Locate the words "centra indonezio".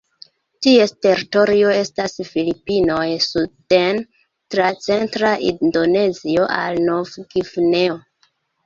4.89-6.51